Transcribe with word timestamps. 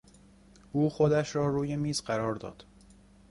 او 0.71 0.89
خودش 0.89 1.35
را 1.35 1.47
روی 1.49 1.75
میز 1.75 2.01
قرار 2.01 2.35
داد. 2.35 2.63